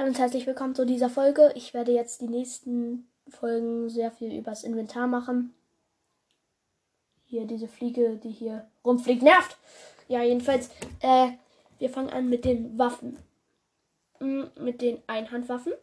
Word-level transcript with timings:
Hallo 0.00 0.08
und 0.08 0.18
herzlich 0.18 0.46
willkommen 0.46 0.74
zu 0.74 0.86
dieser 0.86 1.10
Folge. 1.10 1.52
Ich 1.56 1.74
werde 1.74 1.92
jetzt 1.92 2.22
die 2.22 2.28
nächsten 2.28 3.06
Folgen 3.28 3.90
sehr 3.90 4.10
viel 4.10 4.34
übers 4.34 4.64
Inventar 4.64 5.06
machen. 5.06 5.52
Hier 7.26 7.44
diese 7.44 7.68
Fliege, 7.68 8.16
die 8.16 8.30
hier 8.30 8.66
rumfliegt, 8.82 9.22
nervt. 9.22 9.58
Ja, 10.08 10.22
jedenfalls, 10.22 10.70
äh, 11.00 11.32
wir 11.78 11.90
fangen 11.90 12.08
an 12.08 12.30
mit 12.30 12.46
den 12.46 12.78
Waffen. 12.78 13.18
Mm, 14.20 14.44
mit 14.58 14.80
den 14.80 15.02
Einhandwaffen. 15.06 15.74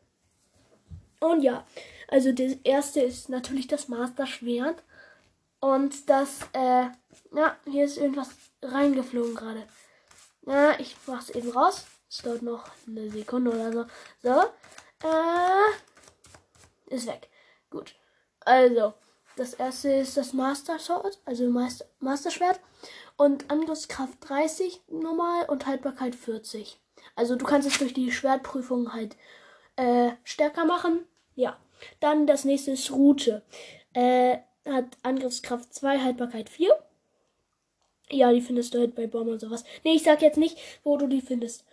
Und 1.19 1.43
ja, 1.43 1.63
also 2.07 2.31
das 2.31 2.53
erste 2.63 3.01
ist 3.01 3.29
natürlich 3.29 3.67
das 3.67 3.87
Master-Schwert. 3.87 4.81
Und 5.59 6.09
das, 6.09 6.39
äh, 6.53 6.87
ja, 7.35 7.55
hier 7.69 7.85
ist 7.85 7.99
irgendwas 7.99 8.31
reingeflogen 8.63 9.35
gerade. 9.35 9.61
Ja, 10.47 10.71
ich 10.79 10.95
mach's 11.05 11.29
eben 11.29 11.51
raus. 11.51 11.85
Es 12.09 12.19
dauert 12.19 12.41
noch 12.41 12.69
eine 12.87 13.09
Sekunde 13.09 13.51
oder 13.51 13.71
so. 13.73 13.85
So. 14.23 14.41
Äh, 15.07 16.95
ist 16.95 17.07
weg. 17.07 17.29
Gut. 17.69 17.95
Also, 18.41 18.93
das 19.35 19.53
erste 19.53 19.89
ist 19.89 20.17
das 20.17 20.33
Master 20.33 20.79
Sword, 20.79 21.19
also 21.25 21.49
Master, 21.49 21.85
Master 21.99 22.31
Schwert. 22.31 22.59
Und 23.17 23.49
Angriffskraft 23.51 24.17
30 24.21 24.81
normal 24.89 25.45
und 25.45 25.65
Haltbarkeit 25.65 26.15
40. 26.15 26.79
Also 27.15 27.35
du 27.35 27.45
kannst 27.45 27.67
es 27.67 27.77
durch 27.79 27.93
die 27.93 28.11
Schwertprüfung 28.11 28.93
halt 28.93 29.15
äh, 29.75 30.11
stärker 30.23 30.65
machen. 30.65 31.05
Ja. 31.35 31.57
Dann 31.99 32.27
das 32.27 32.45
nächste 32.45 32.71
ist 32.71 32.91
Route. 32.91 33.43
Äh, 33.93 34.37
hat 34.65 34.97
Angriffskraft 35.03 35.73
2, 35.73 35.99
Haltbarkeit 35.99 36.49
4. 36.49 36.69
Ja, 38.09 38.31
die 38.31 38.41
findest 38.41 38.73
du 38.73 38.79
halt 38.79 38.95
bei 38.95 39.07
Bomben 39.07 39.33
und 39.33 39.39
sowas. 39.39 39.63
Nee, 39.83 39.95
ich 39.95 40.03
sag 40.03 40.21
jetzt 40.21 40.37
nicht, 40.37 40.57
wo 40.83 40.97
du 40.97 41.07
die 41.07 41.21
findest. 41.21 41.65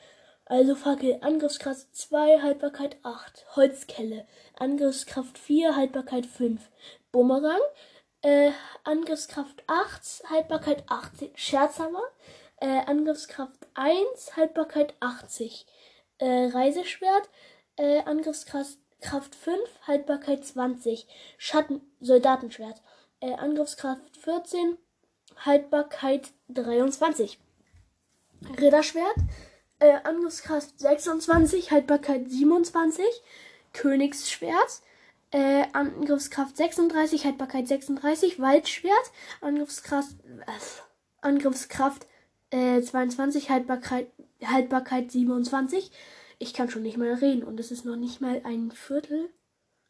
Also 0.47 0.75
Fackel, 0.75 1.19
Angriffskraft 1.23 1.95
2, 1.97 2.43
Haltbarkeit 2.43 2.97
8. 3.03 3.47
Holzkelle, 3.57 4.27
Angriffskraft 4.59 5.39
4, 5.39 5.75
Haltbarkeit 5.75 6.27
5. 6.27 6.61
Bumerang, 7.13 7.61
äh, 8.23 8.51
Angriffskraft 8.85 9.65
8, 9.67 10.25
Haltbarkeit 10.29 10.85
18. 10.89 11.31
Scherzhammer, 11.35 12.03
äh, 12.61 12.81
Angriffskraft 12.87 13.67
1, 13.75 14.37
Haltbarkeit 14.37 14.95
80. 15.01 15.67
Äh, 16.19 16.51
Reiseschwert, 16.53 17.29
äh, 17.77 18.03
Angriffskraft 18.05 18.79
Kraft 19.05 19.35
5, 19.35 19.61
Haltbarkeit 19.87 20.47
20. 20.47 21.07
Schatten, 21.37 21.83
Soldatenschwert, 22.01 22.81
äh, 23.21 23.35
Angriffskraft 23.35 24.17
14, 24.17 24.79
Haltbarkeit 25.45 26.33
23. 26.49 27.39
Ritterschwert, 28.59 29.17
äh, 29.79 29.99
Angriffskraft 30.05 30.79
26, 30.79 31.71
Haltbarkeit 31.71 32.31
27. 32.31 33.05
Königsschwert. 33.73 34.83
Äh, 35.31 35.65
Angriffskraft 35.73 36.57
36, 36.57 37.25
Haltbarkeit 37.25 37.69
36. 37.69 38.41
Waldschwert. 38.41 39.13
Angriffskraft, 39.41 40.17
äh, 40.47 40.53
Angriffskraft 41.21 42.07
äh, 42.51 42.81
22, 42.81 43.51
Haltbarkeit, 43.51 44.09
Haltbarkeit 44.45 45.11
27. 45.11 45.91
Ich 46.39 46.55
kann 46.55 46.71
schon 46.71 46.83
nicht 46.83 46.99
mal 46.99 47.13
reden 47.15 47.43
und 47.43 47.59
es 47.59 47.71
ist 47.71 47.85
noch 47.85 47.97
nicht 47.97 48.21
mal 48.21 48.43
ein 48.45 48.71
Viertel. 48.71 49.31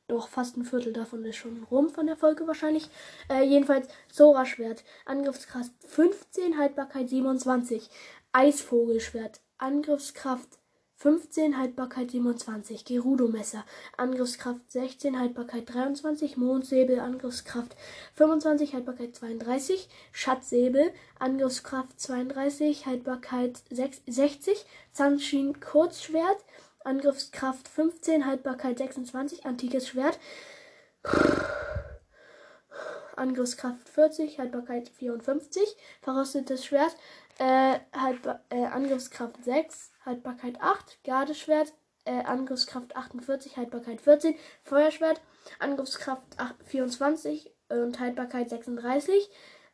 Doch, 0.06 0.28
fast 0.28 0.56
ein 0.56 0.64
Viertel 0.64 0.92
davon 0.92 1.24
ist 1.24 1.36
schon 1.36 1.64
rum 1.70 1.88
von 1.88 2.06
der 2.06 2.16
Folge 2.16 2.46
wahrscheinlich. 2.46 2.88
Äh, 3.30 3.44
jedenfalls 3.44 3.88
Sora-Schwert. 4.12 4.84
Angriffskraft 5.06 5.72
15, 5.86 6.58
Haltbarkeit 6.58 7.08
27. 7.08 7.88
Eisvogelschwert. 8.32 9.40
Angriffskraft 9.58 10.58
15, 10.96 11.58
Haltbarkeit 11.58 12.12
27. 12.12 12.84
Gerudo-Messer. 12.84 13.64
Angriffskraft 13.96 14.70
16, 14.70 15.18
Haltbarkeit 15.18 15.72
23. 15.72 16.36
Mondsäbel. 16.36 17.00
Angriffskraft 17.00 17.76
25, 18.14 18.74
Haltbarkeit 18.74 19.14
32. 19.14 19.88
Schatzsäbel. 20.12 20.92
Angriffskraft 21.18 22.00
32, 22.00 22.86
Haltbarkeit 22.86 23.62
60. 23.70 24.64
Zanshin 24.92 25.60
Kurzschwert. 25.60 26.44
Angriffskraft 26.84 27.68
15, 27.68 28.26
Haltbarkeit 28.26 28.78
26. 28.78 29.44
Antikes 29.44 29.88
Schwert. 29.88 30.18
Angriffskraft 33.16 33.88
40, 33.88 34.38
Haltbarkeit 34.38 34.88
54. 34.88 35.76
Verrostetes 36.02 36.64
Schwert. 36.64 36.96
Äh, 37.38 37.80
Haltbar 37.92 38.40
äh, 38.50 38.64
Angriffskraft 38.64 39.42
6, 39.44 39.92
Haltbarkeit 40.04 40.60
8, 40.60 41.02
Gardeschwert, 41.04 41.72
äh, 42.04 42.22
Angriffskraft 42.22 42.94
48, 42.94 43.56
Haltbarkeit 43.56 44.00
14, 44.00 44.36
Feuerschwert, 44.62 45.20
Angriffskraft 45.58 46.38
8, 46.38 46.54
24 46.64 47.52
und 47.70 47.98
Haltbarkeit 47.98 48.50
36, 48.50 49.28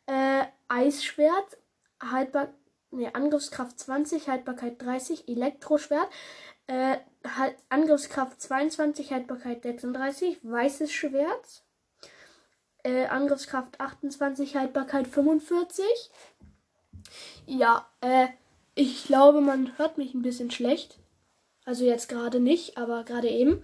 äh, 0.06 0.44
Eisschwert, 0.69 1.59
Haltbar 2.00 2.48
nee, 2.91 3.10
Angriffskraft 3.12 3.78
20, 3.78 4.28
Haltbarkeit 4.28 4.81
30, 4.81 5.28
Elektroschwert, 5.28 6.09
äh, 6.66 6.97
halt, 7.37 7.56
Angriffskraft 7.69 8.41
22, 8.41 9.12
Haltbarkeit 9.12 9.62
36, 9.62 10.38
weißes 10.42 10.92
Schwert, 10.92 11.65
äh, 12.84 13.06
Angriffskraft 13.06 13.81
28, 13.81 14.56
Haltbarkeit 14.56 15.06
45, 15.09 15.84
ja, 17.47 17.88
äh, 18.00 18.28
ich 18.75 19.04
glaube, 19.04 19.41
man 19.41 19.76
hört 19.78 19.98
mich 19.98 20.15
ein 20.15 20.22
bisschen 20.22 20.50
schlecht. 20.50 20.98
Also 21.65 21.84
jetzt 21.84 22.09
gerade 22.09 22.41
nicht, 22.41 22.78
aber 22.78 23.04
gerade 23.04 23.28
eben. 23.28 23.62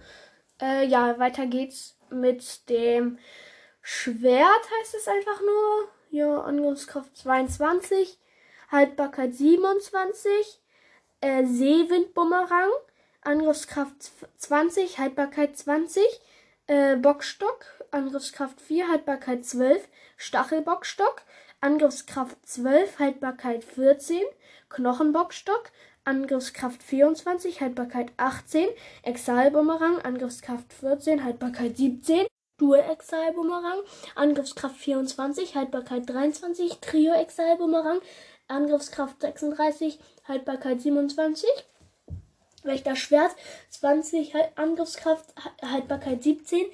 Äh, 0.61 0.85
ja, 0.87 1.19
weiter 1.19 1.45
geht's 1.45 1.97
mit 2.09 2.69
dem 2.69 3.19
Schwert, 3.81 4.69
heißt 4.79 4.95
es 4.95 5.07
einfach 5.07 5.41
nur. 5.41 5.87
Ja, 6.09 6.41
Angriffskraft 6.41 7.15
22, 7.17 8.17
Haltbarkeit 8.71 9.35
27, 9.35 10.61
äh, 11.21 11.45
Seewindbumerang, 11.45 12.69
Angriffskraft 13.21 14.11
20, 14.37 14.99
Haltbarkeit 14.99 15.57
20, 15.57 16.03
äh, 16.67 16.95
Bockstock, 16.95 17.65
Angriffskraft 17.91 18.61
4, 18.61 18.87
Haltbarkeit 18.87 19.45
12, 19.45 19.87
Stachelbockstock, 20.17 21.23
Angriffskraft 21.59 22.37
12, 22.45 22.99
Haltbarkeit 22.99 23.63
14, 23.63 24.21
Knochenbockstock, 24.69 25.71
Angriffskraft 26.03 26.83
24, 26.83 27.61
Haltbarkeit 27.61 28.11
18, 28.17 28.67
Exalbumerang, 29.03 29.99
Angriffskraft 29.99 30.71
14, 30.71 31.23
Haltbarkeit 31.23 31.75
17, 31.75 32.27
Dual 32.57 32.79
Exalbumerang, 32.91 33.79
Angriffskraft 34.15 34.77
24, 34.77 35.55
Haltbarkeit 35.55 36.07
23, 36.07 36.79
Trio 36.79 37.13
Exalbumerang, 37.13 37.99
Angriffskraft 38.47 39.21
36, 39.21 39.99
Haltbarkeit 40.27 40.81
27, 40.81 41.49
Wächter 42.63 42.95
Schwert 42.95 43.35
20, 43.71 44.33
Angriffskraft, 44.55 45.33
Haltbarkeit 45.61 46.23
17, 46.23 46.65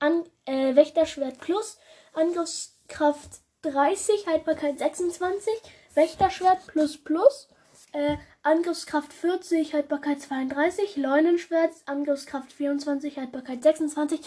An 0.00 0.24
äh, 0.44 0.74
Wächterschwert 0.74 1.38
Plus, 1.38 1.78
Angriffskraft 2.12 3.40
30, 3.70 4.26
Haltbarkeit 4.26 4.78
26, 4.78 5.52
Wächterschwert 5.94 6.66
plus 6.66 6.96
plus, 6.98 7.48
äh, 7.92 8.16
Angriffskraft 8.42 9.12
40, 9.12 9.74
Haltbarkeit 9.74 10.20
32, 10.20 10.96
Leunenschwert, 10.96 11.72
Angriffskraft 11.86 12.52
24, 12.52 13.18
Haltbarkeit 13.18 13.62
26, 13.62 14.20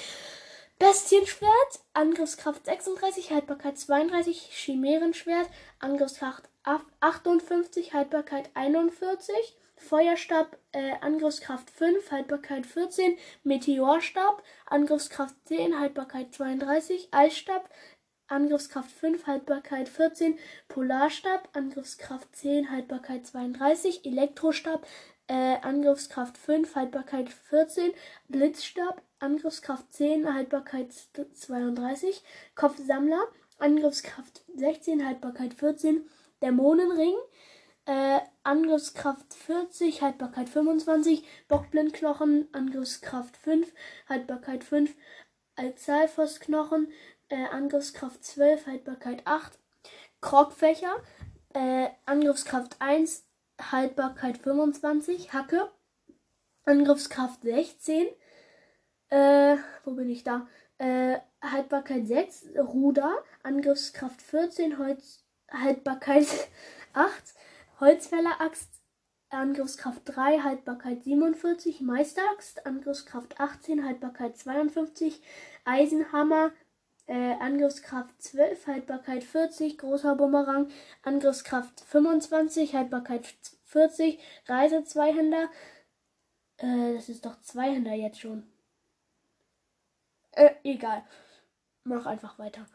Bestienschwert, 0.78 1.80
Angriffskraft 1.94 2.66
36, 2.66 3.32
Haltbarkeit 3.32 3.78
32, 3.78 4.50
Chimärenschwert, 4.52 5.50
Angriffskraft 5.80 6.50
58, 7.02 7.94
Haltbarkeit 7.94 8.50
41, 8.54 9.36
Feuerstab, 9.76 10.58
äh, 10.74 10.94
Angriffskraft 11.02 11.70
5, 11.70 12.12
Haltbarkeit 12.12 12.66
14, 12.66 13.18
Meteorstab, 13.44 14.44
Angriffskraft 14.66 15.36
10, 15.46 15.80
Haltbarkeit 15.80 16.34
32, 16.34 17.10
Eisstab, 17.12 17.70
Angriffskraft 18.30 18.92
5, 18.92 19.28
Haltbarkeit 19.28 19.90
14, 19.90 20.38
Polarstab, 20.68 21.50
Angriffskraft 21.54 22.28
10, 22.36 22.72
Haltbarkeit 22.72 23.26
32, 23.26 24.06
Elektrostab, 24.06 24.86
äh, 25.28 25.58
Angriffskraft 25.62 26.38
5, 26.38 26.76
Haltbarkeit 26.76 27.30
14, 27.30 27.92
Blitzstab, 28.28 29.02
Angriffskraft 29.20 29.92
10, 29.94 30.34
Haltbarkeit 30.34 30.94
32, 31.34 32.24
Kopfsammler, 32.56 33.24
Angriffskraft 33.58 34.44
16, 34.56 35.06
Haltbarkeit 35.06 35.54
14, 35.56 36.08
Dämonenring, 36.42 37.16
äh, 37.86 38.20
Angriffskraft 38.44 39.34
40, 39.34 40.02
Haltbarkeit 40.02 40.50
25, 40.50 41.24
Bockblindknochen, 41.48 42.48
Angriffskraft 42.52 43.36
5, 43.38 43.74
Haltbarkeit 44.08 44.64
5, 44.64 44.96
Alzalfosknochen, 45.56 46.92
äh, 47.30 47.46
Angriffskraft 47.52 48.24
12, 48.24 48.68
Haltbarkeit 48.68 49.22
8. 49.26 49.58
Krogfächer, 50.22 51.02
äh, 51.54 51.88
Angriffskraft 52.06 52.76
1, 52.80 53.26
Haltbarkeit 53.72 54.38
25. 54.38 55.34
Hacke, 55.34 55.72
Angriffskraft 56.66 57.42
16. 57.44 58.08
Äh, 59.10 59.58
wo 59.86 59.94
bin 59.94 60.10
ich 60.10 60.24
da? 60.24 60.48
Äh, 60.78 61.20
Haltbarkeit 61.42 62.08
6, 62.08 62.50
Ruder, 62.58 63.24
Angriffskraft 63.44 64.22
14, 64.22 64.78
Holz, 64.78 65.26
Haltbarkeit 65.52 66.28
8, 66.94 67.12
Holzfäller-Axt, 67.80 68.70
Angriffskraft 69.30 70.02
3, 70.06 70.40
Haltbarkeit 70.40 71.04
47, 71.04 71.82
Meisteraxt, 71.82 72.66
Angriffskraft 72.66 73.40
18, 73.40 73.86
Haltbarkeit 73.86 74.38
52, 74.38 75.22
Eisenhammer, 75.66 76.52
äh, 77.10 77.34
Angriffskraft 77.40 78.22
12, 78.22 78.68
Haltbarkeit 78.68 79.24
40, 79.24 79.80
großer 79.80 80.16
Bumerang, 80.16 80.70
Angriffskraft 81.02 81.82
25, 81.82 82.76
Haltbarkeit 82.76 83.26
40, 83.66 84.20
Reise 84.46 84.84
Zweihänder, 84.84 85.50
äh, 86.58 86.94
das 86.94 87.10
ist 87.10 87.26
doch 87.26 87.42
Zweihänder 87.42 87.94
jetzt 87.94 88.20
schon. 88.20 88.44
Äh, 90.34 90.52
egal. 90.64 91.04
Mach 91.84 92.06
einfach 92.06 92.38
weiter. 92.38 92.68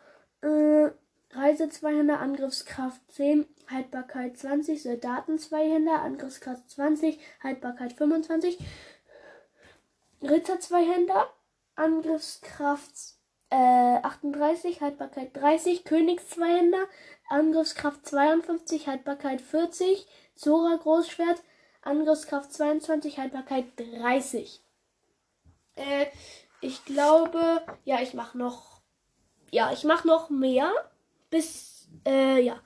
Äh, 0.42 0.90
Reise 1.30 1.68
Zweihänder, 1.68 2.18
Angriffskraft 2.18 3.00
10, 3.12 3.46
Haltbarkeit 3.70 4.36
20, 4.36 4.82
Soldaten 4.82 5.38
Zweihänder, 5.38 6.02
Angriffskraft 6.02 6.68
20, 6.70 7.20
Haltbarkeit 7.40 7.92
25, 7.92 8.58
Ritter 10.22 10.58
Zweihänder, 10.58 11.28
Angriffskraft 11.76 13.13
äh, 13.54 14.00
38, 14.02 14.80
Haltbarkeit 14.80 15.36
30, 15.36 15.84
Königs 15.84 16.28
Zweihänder, 16.30 16.86
Angriffskraft 17.28 18.04
52, 18.04 18.88
Haltbarkeit 18.88 19.40
40, 19.40 20.06
Zora 20.34 20.76
Großschwert, 20.76 21.40
Angriffskraft 21.82 22.52
22, 22.52 23.18
Haltbarkeit 23.18 23.66
30. 23.76 24.60
Äh, 25.76 26.06
ich 26.60 26.84
glaube, 26.84 27.62
ja, 27.84 28.00
ich 28.00 28.14
mache 28.14 28.36
noch, 28.36 28.80
ja, 29.52 29.70
ich 29.72 29.84
mache 29.84 30.08
noch 30.08 30.30
mehr 30.30 30.72
bis, 31.30 31.88
äh, 32.06 32.40
ja. 32.40 32.58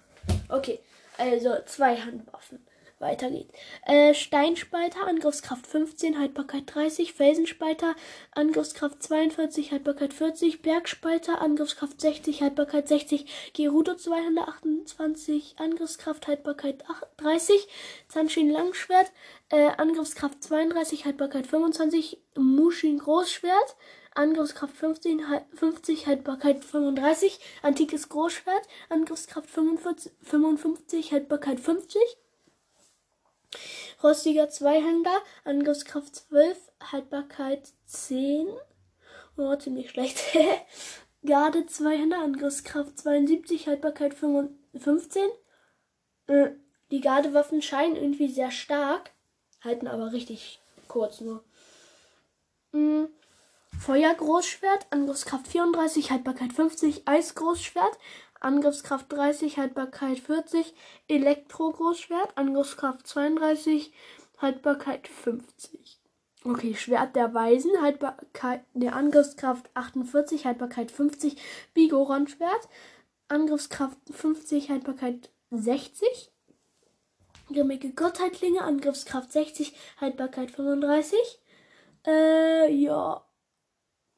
Okay, 0.48 0.80
also 1.18 1.56
zwei 1.66 1.96
Handwaffen. 1.96 2.66
Weiter 3.00 3.30
geht's. 3.30 3.52
Äh, 3.86 4.12
Steinspalter, 4.12 5.06
Angriffskraft 5.06 5.68
15, 5.68 6.18
Haltbarkeit 6.18 6.64
30. 6.66 7.12
Felsenspalter, 7.12 7.94
Angriffskraft 8.32 9.02
42, 9.02 9.70
Haltbarkeit 9.70 10.12
40. 10.12 10.62
Bergspalter, 10.62 11.40
Angriffskraft 11.40 12.00
60, 12.00 12.42
Haltbarkeit 12.42 12.88
60. 12.88 13.52
Gerudo 13.54 13.94
228, 13.94 15.54
Angriffskraft, 15.58 16.26
Haltbarkeit 16.26 16.82
30. 17.18 17.68
Zanshin 18.08 18.50
Langschwert, 18.50 19.12
äh, 19.50 19.70
Angriffskraft 19.76 20.42
32, 20.42 21.04
Haltbarkeit 21.04 21.46
25. 21.46 22.18
Mushin 22.36 22.98
Großschwert, 22.98 23.76
Angriffskraft 24.16 24.76
15, 24.76 25.22
50, 25.54 26.08
Haltbarkeit 26.08 26.64
35. 26.64 27.38
Antikes 27.62 28.08
Großschwert, 28.08 28.66
Angriffskraft 28.88 29.48
45, 29.48 30.12
55, 30.22 31.12
Haltbarkeit 31.12 31.60
50. 31.60 32.00
Rostiger 34.02 34.48
Zweihänder, 34.48 35.16
Angriffskraft 35.44 36.14
12, 36.14 36.58
Haltbarkeit 36.92 37.72
10. 37.86 38.48
Oh, 39.36 39.54
ziemlich 39.56 39.90
schlecht. 39.90 40.18
Garde 41.24 41.66
Zweihänder, 41.66 42.18
Angriffskraft 42.18 42.98
72, 42.98 43.66
Haltbarkeit 43.66 44.14
15. 44.14 45.22
Äh, 46.28 46.50
die 46.90 47.00
Gardewaffen 47.00 47.60
scheinen 47.60 47.96
irgendwie 47.96 48.28
sehr 48.28 48.50
stark, 48.50 49.10
halten 49.62 49.88
aber 49.88 50.12
richtig 50.12 50.60
kurz 50.86 51.20
nur. 51.20 51.44
Mhm. 52.72 53.08
Feuergroßschwert, 53.80 54.86
Angriffskraft 54.90 55.46
34, 55.48 56.10
Haltbarkeit 56.10 56.52
50, 56.52 57.06
Eisgroßschwert, 57.06 57.98
Angriffskraft 58.40 59.12
30, 59.12 59.58
Haltbarkeit 59.58 60.18
40, 60.18 60.74
Elektro-Großschwert, 61.08 62.36
Angriffskraft 62.36 63.06
32, 63.06 63.92
Haltbarkeit 64.38 65.08
50. 65.08 65.98
Okay, 66.44 66.74
Schwert 66.74 67.16
der 67.16 67.34
Weisen, 67.34 67.70
Haltbarkeit 67.82 68.62
der 68.74 68.94
Angriffskraft 68.94 69.68
48, 69.74 70.46
Haltbarkeit 70.46 70.90
50, 70.90 71.36
Bigoron-Schwert, 71.74 72.68
Angriffskraft 73.28 73.98
50, 74.10 74.70
Haltbarkeit 74.70 75.30
60. 75.50 76.30
Grimmige 77.48 77.92
Gottheitlinge, 77.92 78.62
Angriffskraft 78.62 79.32
60, 79.32 79.74
Haltbarkeit 80.00 80.50
35. 80.50 81.18
Äh, 82.06 82.72
ja. 82.72 83.24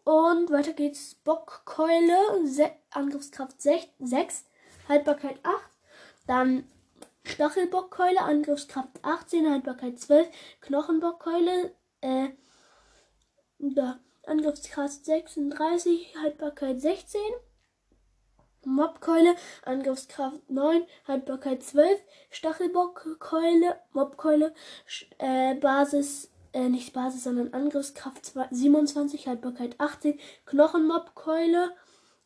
Und 0.04 0.50
weiter 0.50 0.72
geht's. 0.72 1.14
Bockkeule, 1.14 2.46
Se 2.46 2.70
Angriffskraft 2.90 3.60
6, 3.60 3.86
6, 4.00 4.44
Haltbarkeit 4.88 5.38
8. 5.42 5.54
Dann 6.26 6.64
Stachelbockkeule, 7.24 8.20
Angriffskraft 8.20 8.88
18, 9.02 9.50
Haltbarkeit 9.50 9.98
12. 9.98 10.28
Knochenbockkeule, 10.60 11.74
äh, 12.00 12.28
da, 13.58 14.00
Angriffskraft 14.26 15.04
36, 15.04 16.14
Haltbarkeit 16.22 16.80
16. 16.80 17.20
Mobkeule, 18.64 19.36
Angriffskraft 19.64 20.50
9, 20.50 20.86
Haltbarkeit 21.06 21.62
12. 21.62 22.00
Stachelbockkeule, 22.30 23.80
Mobkeule, 23.92 24.54
äh, 25.18 25.54
Basis 25.54 26.29
äh, 26.52 26.68
nicht 26.68 26.92
Basis, 26.92 27.24
sondern 27.24 27.52
Angriffskraft 27.52 28.32
27, 28.50 29.26
Haltbarkeit 29.26 29.76
18, 29.78 30.18
Knochenmobkeule, 30.46 31.70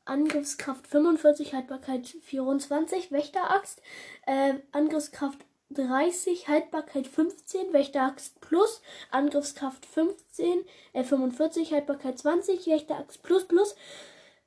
Angriffskraft 0.05 0.87
45, 0.87 1.55
Haltbarkeit 1.55 2.07
24, 2.07 3.11
Wächteraxt, 3.11 3.81
äh, 4.27 4.55
Angriffskraft 4.73 5.39
30, 5.71 6.49
Haltbarkeit 6.49 7.07
15, 7.07 7.73
Wächteraxt 7.73 8.41
plus, 8.41 8.83
Angriffskraft 9.11 9.87
15, 9.87 10.65
äh, 10.93 11.05
45, 11.05 11.73
Haltbarkeit 11.73 12.19
20, 12.19 12.67
Wächteraxt 12.67 13.23
plus 13.23 13.45
plus, 13.47 13.75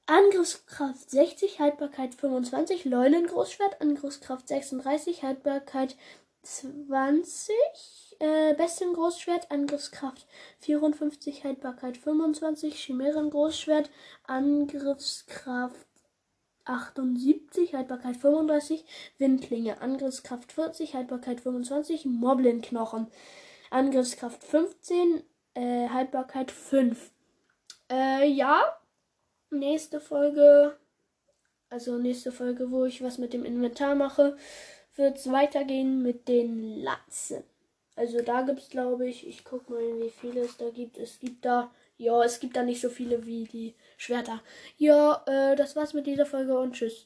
Angriffskraft 0.06 1.09
60, 1.09 1.59
Haltbarkeit 1.59 2.15
25, 2.15 2.85
Leunengroßschwert, 2.85 3.81
Angriffskraft 3.81 4.47
36, 4.47 5.24
Haltbarkeit 5.24 5.97
20, 6.47 7.53
äh, 8.19 8.53
Bestien 8.55 8.94
Großschwert, 8.94 9.51
Angriffskraft 9.51 10.25
54, 10.61 11.44
Haltbarkeit 11.44 11.97
25, 11.97 12.79
Chimären 12.79 13.29
Großschwert, 13.29 13.89
Angriffskraft 14.24 15.88
78, 16.63 17.75
Haltbarkeit 17.75 18.15
35, 18.15 18.86
Windlinge, 19.17 19.81
Angriffskraft 19.81 20.53
40, 20.53 20.95
Haltbarkeit 20.95 21.41
25, 21.41 22.05
Moblin-Knochen, 22.05 23.07
Angriffskraft 23.69 24.41
15, 24.43 25.24
äh, 25.53 25.89
Haltbarkeit 25.89 26.51
5. 26.51 27.12
Äh, 27.91 28.25
ja, 28.29 28.62
nächste 29.50 30.00
Folge, 30.00 30.77
also 31.69 31.98
nächste 31.98 32.31
Folge, 32.31 32.72
wo 32.72 32.86
ich 32.86 33.03
was 33.03 33.17
mit 33.17 33.33
dem 33.33 33.43
Inventar 33.43 33.95
mache, 33.95 34.38
wird 34.98 35.18
es 35.18 35.32
weitergehen 35.32 36.01
mit 36.01 36.27
den 36.27 36.82
Latzen. 36.82 37.44
Also 37.96 38.22
da 38.22 38.42
gibt 38.44 38.60
es, 38.60 38.70
glaube 38.70 39.08
ich, 39.08 39.27
ich 39.27 39.44
gucke 39.44 39.72
mal, 39.72 39.82
wie 40.01 40.10
viele 40.10 40.42
es 40.42 40.58
da 40.58 40.70
gibt. 40.70 40.98
Es 40.98 41.20
gibt 41.20 41.46
da, 41.46 41.72
ja, 41.98 42.24
es 42.24 42.39
gibt 42.39 42.56
da 42.56 42.63
nicht 42.63 42.82
so 42.82 42.89
viele 42.89 43.25
wie 43.25 43.44
die 43.46 43.75
Schwerter. 43.98 44.42
Ja, 44.77 45.24
äh, 45.27 45.56
das 45.56 45.75
war's 45.75 45.94
mit 45.94 46.06
dieser 46.08 46.25
Folge 46.25 46.58
und 46.60 46.74
tschüss. 46.74 47.06